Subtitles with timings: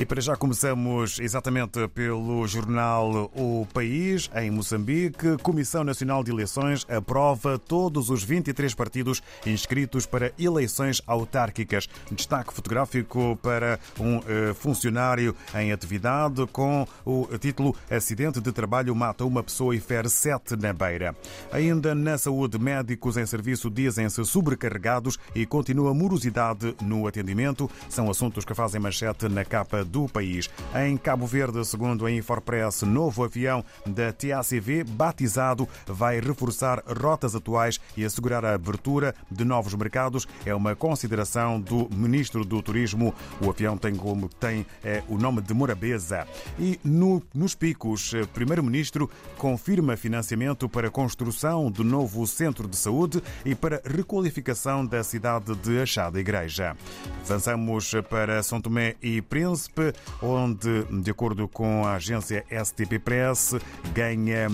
[0.00, 5.36] E para já começamos exatamente pelo jornal O País, em Moçambique.
[5.42, 11.86] Comissão Nacional de Eleições aprova todos os 23 partidos inscritos para eleições autárquicas.
[12.10, 19.22] Destaque fotográfico para um eh, funcionário em atividade com o título Acidente de trabalho mata
[19.26, 21.14] uma pessoa e fere sete na beira.
[21.52, 27.70] Ainda na saúde, médicos em serviço dizem-se sobrecarregados e continua morosidade no atendimento.
[27.90, 30.48] São assuntos que fazem manchete na capa do país.
[30.74, 37.80] Em Cabo Verde, segundo a Infopress, novo avião da TACV, batizado, vai reforçar rotas atuais
[37.96, 40.26] e assegurar a abertura de novos mercados.
[40.46, 43.14] É uma consideração do Ministro do Turismo.
[43.44, 46.26] O avião tem como tem é, o nome de Morabeza.
[46.58, 53.54] E no, nos picos, Primeiro-Ministro confirma financiamento para construção do novo centro de saúde e
[53.54, 56.76] para requalificação da cidade de Achada Igreja.
[57.24, 59.79] Avançamos para São Tomé e Príncipe
[60.22, 63.54] onde, de acordo com a agência STP Press,
[63.94, 64.48] ganha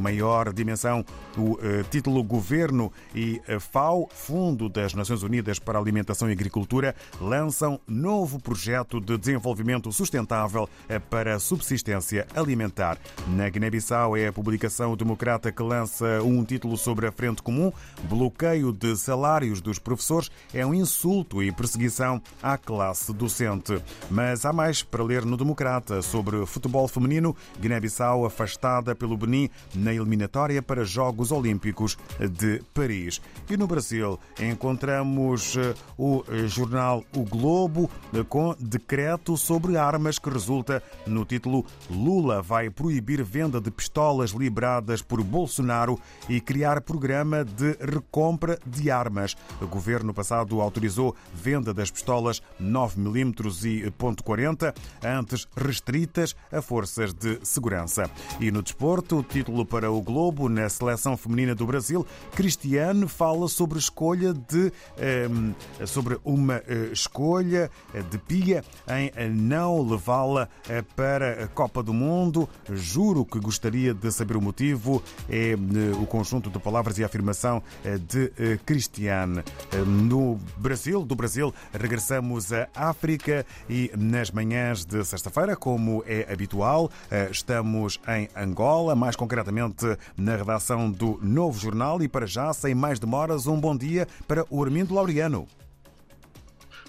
[0.00, 1.04] maior dimensão
[1.36, 7.78] o eh, título Governo e FAO, Fundo das Nações Unidas para Alimentação e Agricultura, lançam
[7.86, 12.98] novo projeto de desenvolvimento sustentável eh, para a subsistência alimentar.
[13.28, 17.70] Na Guiné-Bissau é a publicação democrata que lança um título sobre a Frente Comum,
[18.08, 23.80] bloqueio de salários dos professores é um insulto e perseguição à classe docente.
[24.10, 29.94] Mas há mais para ler no Democrata sobre futebol feminino, Guiné-Bissau afastada pelo Benin na
[29.94, 33.22] eliminatória para Jogos Olímpicos de Paris.
[33.48, 40.18] E no Brasil encontramos eh, o eh, jornal O Globo eh, com decreto sobre armas
[40.18, 45.96] que resulta no título Lula vai proibir venda de pistolas liberadas por Bolsonaro
[46.28, 49.36] e criar programa de recompra de armas.
[49.60, 54.55] O governo passado autorizou venda das pistolas 9mm e .40
[55.02, 58.10] antes restritas a forças de segurança.
[58.40, 63.48] E no desporto, o título para o Globo na seleção feminina do Brasil, Cristiano fala
[63.48, 65.54] sobre escolha de ehm,
[65.86, 67.70] sobre uma eh, escolha
[68.10, 72.48] de Pia em não levá-la eh, para a Copa do Mundo.
[72.72, 75.02] Juro que gostaria de saber o motivo.
[75.28, 75.56] É eh,
[76.00, 77.62] o conjunto de palavras e afirmação
[78.08, 78.32] de
[78.64, 79.42] Cristiano.
[79.86, 86.90] No Brasil, do Brasil, regressamos à África e nas manhãs de sexta-feira, como é habitual.
[87.10, 92.02] Eh, estamos em Angola, mais concretamente na redação do Novo Jornal.
[92.02, 95.48] E para já, sem mais demoras, um bom dia para o Armindo Laureano.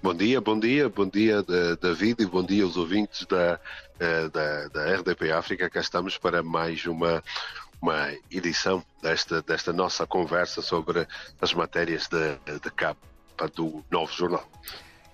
[0.00, 1.44] Bom dia, bom dia, bom dia
[1.80, 3.58] David e bom dia aos ouvintes da,
[3.98, 5.68] eh, da, da RDP África.
[5.68, 7.22] Cá estamos para mais uma,
[7.80, 11.06] uma edição desta, desta nossa conversa sobre
[11.40, 12.98] as matérias de, de capa
[13.54, 14.48] do Novo Jornal.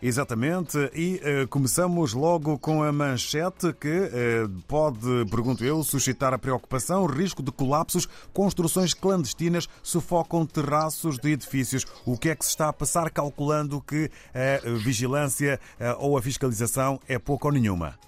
[0.00, 6.38] Exatamente, e uh, começamos logo com a manchete que uh, pode, pergunto eu, suscitar a
[6.38, 11.84] preocupação, risco de colapsos, construções clandestinas sufocam terraços de edifícios.
[12.06, 16.22] O que é que se está a passar calculando que a vigilância uh, ou a
[16.22, 18.07] fiscalização é pouco ou nenhuma?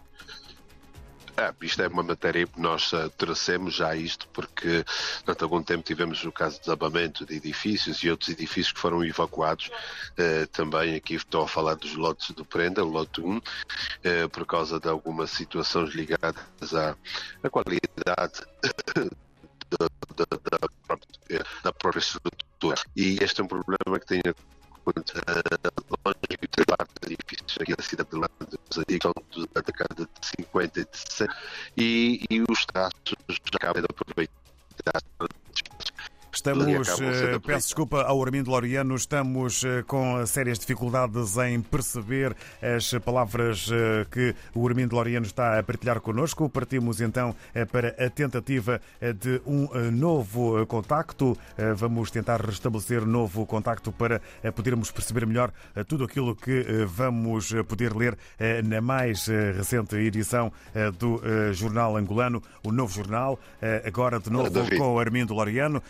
[1.40, 4.84] É, isto é uma matéria que nós uh, trouxemos já isto, porque
[5.24, 9.02] durante algum tempo tivemos o caso de desabamento de edifícios e outros edifícios que foram
[9.02, 9.68] evacuados.
[10.18, 13.42] Uh, também aqui estou a falar dos lotes do Prenda, lote 1, uh,
[14.30, 16.94] por causa de algumas situações ligadas à,
[17.42, 18.42] à qualidade
[19.70, 22.76] da, da, da, própria, da própria estrutura.
[22.94, 24.20] E este é um problema que tem
[26.04, 28.84] longe de parte edifícios aqui da cidade de Londres, são
[29.52, 31.36] da década de 50 e de 60,
[31.76, 33.14] e, e os traços
[33.54, 35.02] acabam de aproveitar
[36.32, 42.92] Estamos, eh, peço desculpa ao Armindo Laureano, estamos eh, com sérias dificuldades em perceber as
[43.04, 46.48] palavras eh, que o Armindo Laureano está a partilhar connosco.
[46.48, 47.34] Partimos então
[47.72, 48.80] para a tentativa
[49.18, 51.36] de um novo contacto.
[51.76, 54.20] Vamos tentar restabelecer novo contacto para
[54.54, 55.52] podermos perceber melhor
[55.88, 58.16] tudo aquilo que vamos poder ler
[58.64, 60.52] na mais recente edição
[60.98, 61.20] do
[61.52, 63.38] jornal angolano, o Novo Jornal,
[63.84, 65.82] agora de novo com o Armindo Laureano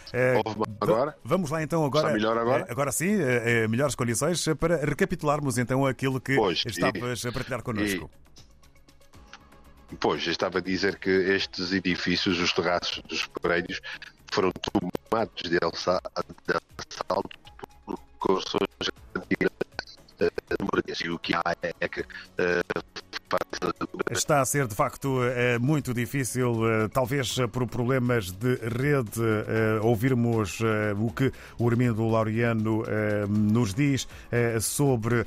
[0.80, 1.16] agora?
[1.24, 2.08] Vamos lá então agora.
[2.08, 2.64] Está melhor agora?
[2.68, 7.28] Eh, agora sim, eh, eh, melhores condições para recapitularmos então aquilo que pois, estavas e,
[7.28, 8.10] a partilhar connosco.
[9.92, 13.80] E, pois, estava a dizer que estes edifícios, os terraços dos prédios,
[14.32, 17.38] foram tomados de assalto
[17.84, 19.50] por construções antigas
[21.02, 21.42] e o que há
[21.80, 22.04] é que
[24.10, 29.78] Está a ser, de facto, eh, muito difícil, eh, talvez por problemas de rede, eh,
[29.82, 30.60] ouvirmos
[30.98, 32.82] o que o Armindo Laureano
[33.28, 34.08] nos diz
[34.60, 35.24] sobre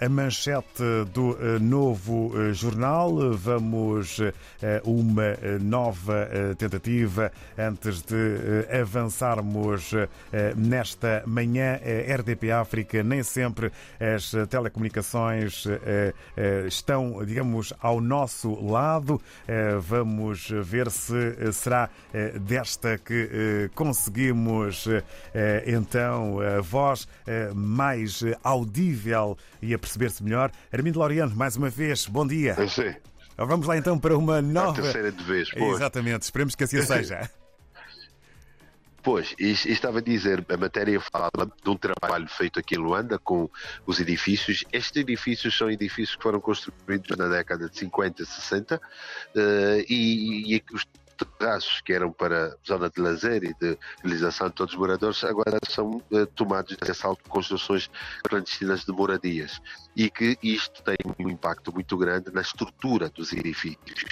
[0.00, 3.32] a manchete do novo jornal.
[3.32, 4.20] Vamos
[4.84, 6.28] uma nova
[6.58, 9.92] tentativa antes de avançarmos
[10.56, 11.78] nesta manhã.
[12.18, 15.64] RDP África, nem sempre as telecomunicações
[16.66, 17.37] estão, digamos,
[17.80, 19.20] ao nosso lado.
[19.46, 24.86] Eh, vamos ver se eh, será eh, desta que conseguimos
[25.66, 27.06] então a voz
[27.54, 30.50] mais audível e a perceber-se melhor.
[30.72, 32.56] Armindo Laureano, mais uma vez, bom dia.
[32.68, 32.94] Sim.
[33.36, 34.80] Vamos lá então para uma nova.
[34.80, 35.76] A terceira de vez, pois.
[35.76, 37.30] Exatamente, esperemos que assim seja.
[39.10, 43.48] Pois, estava a dizer, a matéria fala de um trabalho feito aqui em Luanda com
[43.86, 44.66] os edifícios.
[44.70, 48.80] Estes edifícios são edifícios que foram construídos na década de 50, 60 uh,
[49.88, 54.74] e, e os terraços que eram para zona de lazer e de realização de todos
[54.74, 57.90] os moradores agora são uh, tomados de assalto de construções
[58.24, 59.58] clandestinas de moradias
[59.96, 64.04] e que isto tem um impacto muito grande na estrutura dos edifícios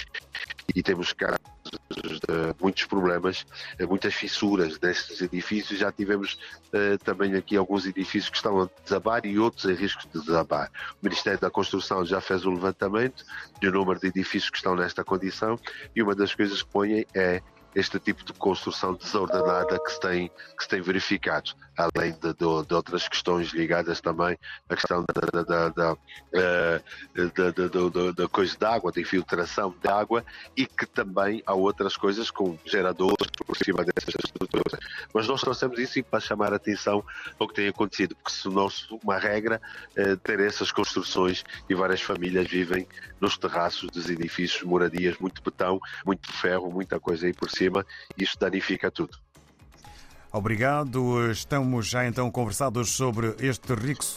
[0.75, 3.45] e temos casos de muitos problemas,
[3.87, 5.79] muitas fissuras destes edifícios.
[5.79, 6.37] Já tivemos
[6.73, 10.71] uh, também aqui alguns edifícios que estão a desabar e outros em risco de desabar.
[11.01, 13.25] O Ministério da Construção já fez o levantamento
[13.61, 15.59] do número de edifícios que estão nesta condição
[15.95, 17.41] e uma das coisas que põem é
[17.75, 22.65] este tipo de construção desordenada que se tem, que se tem verificado, além de, de,
[22.67, 24.37] de outras questões ligadas também
[24.67, 25.97] à questão da, da, da,
[26.33, 26.81] eh,
[27.15, 30.25] da, da coisa de água, da infiltração de água
[30.55, 34.79] e que também há outras coisas com geradores por cima dessas estruturas.
[35.13, 37.03] Mas nós trouxemos isso para chamar a atenção
[37.39, 38.67] ao que tem acontecido, porque se não
[39.03, 39.61] uma regra
[39.95, 42.87] eh, ter essas construções e várias famílias vivem
[43.21, 47.85] nos terraços dos edifícios, moradias, muito betão, muito ferro, muita coisa aí por cima,
[48.17, 49.17] e isso danifica tudo.
[50.31, 51.31] Obrigado.
[51.31, 53.73] Estamos já então conversados sobre este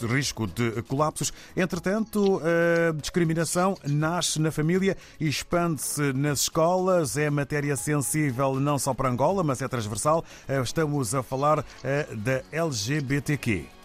[0.06, 1.32] risco de colapsos.
[1.56, 7.16] Entretanto, a discriminação nasce na família e expande-se nas escolas.
[7.16, 10.24] É matéria sensível não só para Angola, mas é transversal.
[10.62, 13.79] Estamos a falar eh, da LGBTQ.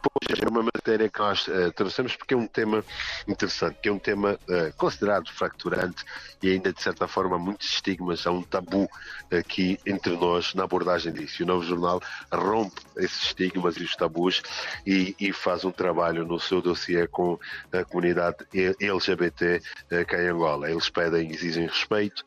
[0.00, 2.84] Pois é uma matéria que nós uh, trouxemos porque é um tema
[3.26, 6.04] interessante, que é um tema uh, considerado fracturante
[6.40, 8.88] e ainda de certa forma muitos estigmas, há um tabu
[9.30, 11.42] aqui entre nós na abordagem disso.
[11.42, 12.00] E o Novo Jornal
[12.32, 14.40] rompe esses estigmas e os tabus
[14.86, 17.38] e, e faz um trabalho no seu dossiê com
[17.72, 18.46] a comunidade
[18.80, 19.60] LGBT
[19.90, 20.70] uh, cá em Angola.
[20.70, 22.24] Eles pedem, exigem respeito,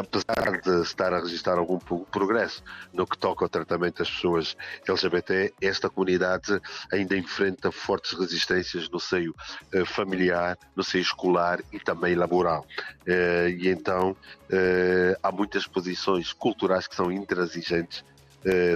[0.00, 4.56] apesar de estar a registrar algum progresso no que toca ao tratamento das pessoas
[4.88, 6.60] LGBT, esta comunidade
[6.92, 9.34] ainda enfrenta fortes resistências no seio
[9.72, 12.66] eh, familiar, no seio escolar e também laboral.
[13.06, 14.16] Eh, e então
[14.50, 18.04] eh, há muitas posições culturais que são intransigentes,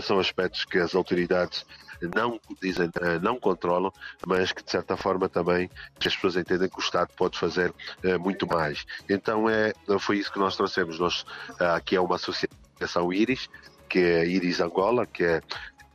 [0.04, 1.66] são aspectos que as autoridades
[2.14, 2.88] não dizem,
[3.20, 3.92] não controlam,
[4.24, 5.68] mas que de certa forma também
[5.98, 7.74] as pessoas entendem que o Estado pode fazer
[8.20, 8.86] muito mais.
[9.08, 11.00] Então é, foi isso que nós trouxemos.
[11.00, 11.26] Nós,
[11.58, 13.50] aqui é uma associação Iris,
[13.88, 15.42] que é Iris Angola, que é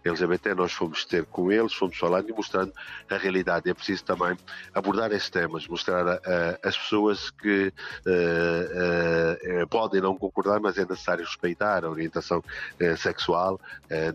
[0.03, 2.73] LGBT, nós fomos ter com eles, fomos falando e mostrando
[3.09, 3.69] a realidade.
[3.69, 4.37] É preciso também
[4.73, 6.19] abordar esses temas, mostrar a,
[6.63, 7.71] as pessoas que
[8.05, 13.59] uh, uh, podem não concordar, mas é necessário respeitar a orientação uh, sexual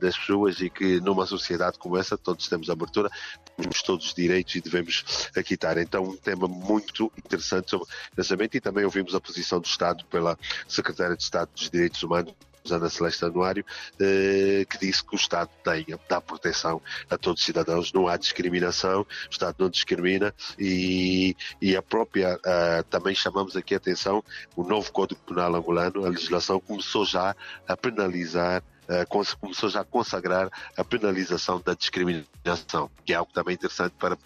[0.01, 3.11] das pessoas e que numa sociedade como essa todos temos abertura,
[3.57, 5.79] temos todos os direitos e devemos aquitar.
[5.79, 10.39] Então, um tema muito interessante sobre lançamento e também ouvimos a posição do Estado pela
[10.67, 12.35] Secretária de Estado dos Direitos Humanos
[12.71, 13.65] Ana Celeste Anuário,
[14.01, 16.81] eh, que disse que o Estado tem, dá proteção
[17.11, 22.37] a todos os cidadãos, não há discriminação, o Estado não discrimina e, e a própria,
[22.37, 24.23] uh, também chamamos aqui a atenção,
[24.55, 27.35] o novo Código Penal angolano, a legislação começou já
[27.67, 33.55] a penalizar uh, começou já a consagrar a penalização da discriminação, que é algo também
[33.55, 34.17] interessante para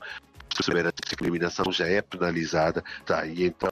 [0.60, 3.70] perceber a discriminação já é penalizada, tá, e então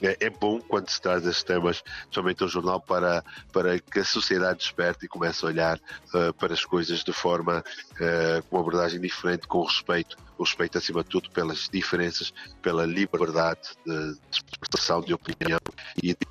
[0.00, 4.04] é, é, bom quando se traz estes temas, somente ao jornal, para, para que a
[4.04, 5.78] sociedade desperte e comece a olhar
[6.14, 7.58] uh, para as coisas de forma
[7.92, 12.32] uh, com uma abordagem diferente, com respeito, o respeito acima de tudo pelas diferenças,
[12.62, 15.58] pela liberdade de, de expressão de opinião
[16.02, 16.26] e de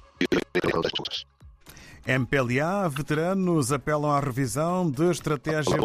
[0.63, 1.34] das pessoas.
[2.05, 5.77] MPLA, veteranos apelam à revisão de estratégia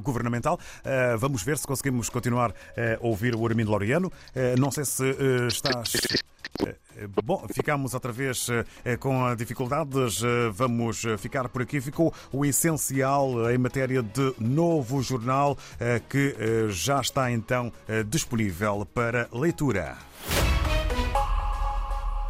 [0.00, 0.58] governamental.
[0.84, 4.12] Eh, vamos ver se conseguimos continuar a ouvir o Armindo Laureano.
[4.58, 5.04] Não sei se
[5.48, 5.92] estás
[7.24, 8.48] Bom, ficamos outra vez
[8.98, 10.20] com dificuldades.
[10.52, 11.80] Vamos ficar por aqui.
[11.80, 15.56] Ficou o essencial em matéria de novo jornal
[16.08, 16.34] que
[16.70, 17.72] já está então
[18.08, 19.96] disponível para leitura.